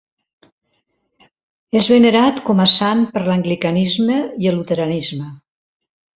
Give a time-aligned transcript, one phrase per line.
[1.79, 5.29] És venerat com a sant per l'anglicanisme i el luteranisme.